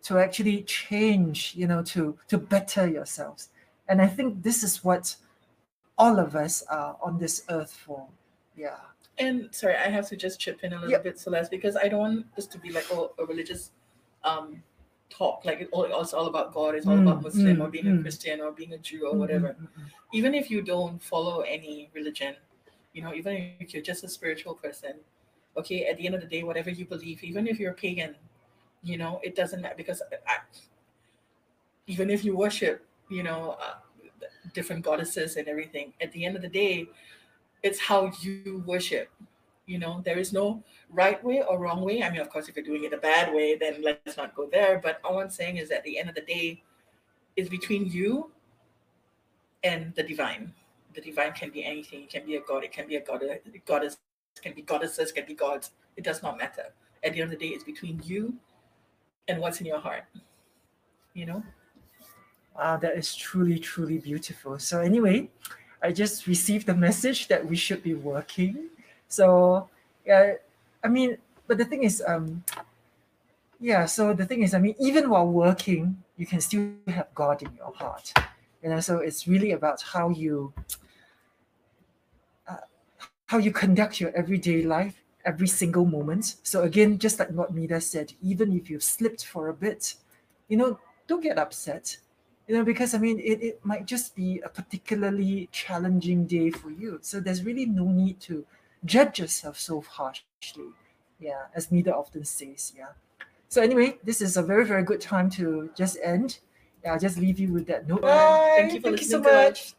to 0.02 0.18
actually 0.18 0.62
change, 0.62 1.52
you 1.54 1.66
know, 1.66 1.82
to 1.82 2.16
to 2.28 2.38
better 2.38 2.88
yourselves. 2.88 3.50
And 3.86 4.00
I 4.00 4.06
think 4.06 4.42
this 4.42 4.62
is 4.62 4.82
what 4.82 5.14
all 5.98 6.18
of 6.18 6.34
us 6.34 6.62
are 6.70 6.96
on 7.02 7.18
this 7.18 7.44
earth 7.50 7.72
for. 7.84 8.06
Yeah. 8.56 8.76
And 9.18 9.54
sorry, 9.54 9.76
I 9.76 9.88
have 9.90 10.08
to 10.08 10.16
just 10.16 10.40
chip 10.40 10.64
in 10.64 10.72
a 10.72 10.76
little 10.76 10.90
Yep. 10.90 11.04
bit, 11.04 11.18
Celeste, 11.18 11.50
because 11.50 11.76
I 11.76 11.88
don't 11.88 12.00
want 12.00 12.34
this 12.34 12.46
to 12.46 12.58
be 12.58 12.70
like 12.72 12.86
oh, 12.90 13.12
a 13.18 13.26
religious 13.26 13.72
um, 14.24 14.62
talk. 15.10 15.44
Like 15.44 15.60
it 15.60 15.68
all, 15.70 15.84
it's 16.00 16.14
all 16.14 16.28
about 16.28 16.54
God. 16.54 16.74
It's 16.76 16.86
all 16.86 16.96
Mm, 16.96 17.02
about 17.02 17.22
Muslim 17.22 17.56
mm, 17.58 17.62
or 17.66 17.68
being 17.68 17.84
mm. 17.84 17.98
a 17.98 18.02
Christian 18.02 18.40
or 18.40 18.52
being 18.52 18.72
a 18.72 18.78
Jew 18.78 19.06
or 19.06 19.14
Mm, 19.14 19.18
whatever. 19.18 19.48
mm, 19.48 19.60
mm, 19.60 19.84
mm. 19.84 19.90
Even 20.14 20.34
if 20.34 20.50
you 20.50 20.62
don't 20.62 20.96
follow 21.02 21.40
any 21.42 21.90
religion, 21.92 22.36
you 22.92 23.02
know, 23.02 23.14
even 23.14 23.52
if 23.60 23.72
you're 23.72 23.82
just 23.82 24.04
a 24.04 24.08
spiritual 24.08 24.54
person, 24.54 24.94
okay, 25.56 25.86
at 25.86 25.96
the 25.96 26.06
end 26.06 26.14
of 26.14 26.20
the 26.20 26.26
day, 26.26 26.42
whatever 26.42 26.70
you 26.70 26.84
believe, 26.84 27.22
even 27.22 27.46
if 27.46 27.58
you're 27.58 27.72
pagan, 27.72 28.14
you 28.82 28.96
know, 28.96 29.20
it 29.22 29.34
doesn't 29.34 29.60
matter 29.60 29.74
because 29.76 30.02
I, 30.26 30.38
even 31.86 32.10
if 32.10 32.24
you 32.24 32.36
worship, 32.36 32.86
you 33.08 33.22
know, 33.22 33.56
uh, 33.60 33.74
different 34.54 34.84
goddesses 34.84 35.36
and 35.36 35.48
everything, 35.48 35.92
at 36.00 36.12
the 36.12 36.24
end 36.24 36.36
of 36.36 36.42
the 36.42 36.48
day, 36.48 36.88
it's 37.62 37.78
how 37.78 38.12
you 38.20 38.62
worship. 38.66 39.10
You 39.66 39.78
know, 39.78 40.02
there 40.04 40.18
is 40.18 40.32
no 40.32 40.62
right 40.88 41.22
way 41.22 41.42
or 41.42 41.58
wrong 41.58 41.82
way. 41.82 42.02
I 42.02 42.10
mean, 42.10 42.20
of 42.20 42.30
course, 42.30 42.48
if 42.48 42.56
you're 42.56 42.64
doing 42.64 42.84
it 42.84 42.92
a 42.92 42.96
bad 42.96 43.32
way, 43.32 43.56
then 43.56 43.82
let's 43.82 44.16
not 44.16 44.34
go 44.34 44.48
there. 44.50 44.80
But 44.82 45.00
all 45.04 45.20
I'm 45.20 45.30
saying 45.30 45.58
is 45.58 45.70
at 45.70 45.84
the 45.84 45.98
end 45.98 46.08
of 46.08 46.14
the 46.14 46.22
day, 46.22 46.62
it's 47.36 47.48
between 47.48 47.86
you 47.86 48.32
and 49.62 49.94
the 49.94 50.02
divine. 50.02 50.52
The 50.94 51.00
divine 51.00 51.32
can 51.32 51.50
be 51.50 51.64
anything. 51.64 52.02
It 52.02 52.10
can 52.10 52.26
be 52.26 52.36
a 52.36 52.40
god. 52.40 52.64
It 52.64 52.72
can 52.72 52.86
be 52.86 52.96
a 52.96 53.00
goddess. 53.00 53.36
It 54.36 54.42
can 54.42 54.54
be 54.54 54.62
goddesses. 54.62 55.12
Can 55.12 55.26
be 55.26 55.34
gods. 55.34 55.70
It 55.96 56.04
does 56.04 56.22
not 56.22 56.38
matter. 56.38 56.72
At 57.04 57.12
the 57.12 57.20
end 57.20 57.32
of 57.32 57.38
the 57.38 57.46
day, 57.48 57.54
it's 57.54 57.64
between 57.64 58.00
you 58.04 58.34
and 59.28 59.40
what's 59.40 59.60
in 59.60 59.66
your 59.66 59.80
heart. 59.80 60.04
You 61.14 61.26
know. 61.26 61.42
Wow, 62.56 62.76
that 62.78 62.96
is 62.96 63.14
truly, 63.14 63.58
truly 63.58 63.98
beautiful. 63.98 64.58
So 64.58 64.80
anyway, 64.80 65.28
I 65.82 65.92
just 65.92 66.26
received 66.26 66.66
the 66.66 66.74
message 66.74 67.28
that 67.28 67.44
we 67.46 67.56
should 67.56 67.82
be 67.82 67.94
working. 67.94 68.68
So 69.08 69.68
yeah, 70.04 70.34
I 70.84 70.88
mean, 70.88 71.18
but 71.46 71.58
the 71.58 71.64
thing 71.64 71.84
is, 71.84 72.02
um, 72.06 72.44
yeah. 73.60 73.86
So 73.86 74.12
the 74.12 74.26
thing 74.26 74.42
is, 74.42 74.54
I 74.54 74.58
mean, 74.58 74.74
even 74.78 75.08
while 75.08 75.26
working, 75.26 76.02
you 76.16 76.26
can 76.26 76.40
still 76.40 76.72
have 76.88 77.14
God 77.14 77.42
in 77.42 77.50
your 77.56 77.72
heart. 77.74 78.12
You 78.62 78.68
know, 78.70 78.80
so 78.80 78.98
it's 78.98 79.26
really 79.26 79.52
about 79.52 79.80
how 79.80 80.10
you, 80.10 80.52
how 83.30 83.38
you 83.38 83.52
conduct 83.52 84.00
your 84.00 84.10
everyday 84.16 84.60
life, 84.64 85.04
every 85.24 85.46
single 85.46 85.84
moment. 85.84 86.34
So 86.42 86.64
again, 86.64 86.98
just 86.98 87.20
like 87.20 87.30
what 87.30 87.54
Meeda 87.54 87.80
said, 87.80 88.12
even 88.20 88.52
if 88.52 88.68
you've 88.68 88.82
slipped 88.82 89.24
for 89.24 89.46
a 89.46 89.54
bit, 89.54 89.94
you 90.48 90.56
know, 90.56 90.80
don't 91.06 91.22
get 91.22 91.38
upset. 91.38 91.96
You 92.48 92.56
know 92.56 92.64
because 92.64 92.94
i 92.94 92.98
mean 92.98 93.20
it, 93.20 93.38
it 93.48 93.64
might 93.64 93.86
just 93.86 94.16
be 94.16 94.40
a 94.44 94.48
particularly 94.48 95.48
challenging 95.52 96.26
day 96.26 96.50
for 96.50 96.72
you. 96.72 96.98
So 97.02 97.20
there's 97.20 97.44
really 97.44 97.66
no 97.66 97.84
need 97.84 98.18
to 98.22 98.44
judge 98.84 99.20
yourself 99.20 99.56
so 99.60 99.80
harshly. 99.80 100.70
Yeah 101.20 101.44
as 101.54 101.68
Meeda 101.68 101.92
often 101.92 102.24
says 102.24 102.72
yeah. 102.76 102.92
So 103.48 103.62
anyway 103.62 103.98
this 104.02 104.20
is 104.20 104.36
a 104.36 104.42
very 104.42 104.64
very 104.64 104.82
good 104.82 105.00
time 105.00 105.30
to 105.38 105.70
just 105.76 105.96
end. 106.02 106.40
Yeah 106.82 106.94
i'll 106.94 106.98
just 106.98 107.18
leave 107.18 107.38
you 107.38 107.52
with 107.52 107.68
that 107.68 107.86
note. 107.86 108.02
Thank 108.02 108.72
you 108.72 108.80
for 108.80 108.88
thank 108.88 109.00
you 109.02 109.06
so 109.06 109.18
listening 109.18 109.22
to 109.22 109.48
much 109.50 109.62